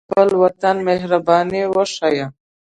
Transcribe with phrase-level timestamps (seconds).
[0.03, 2.27] مېلمه ته د خپل وطن مهرباني وښیه.